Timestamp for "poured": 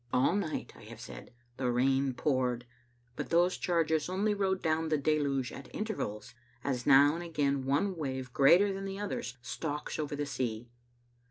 2.15-2.65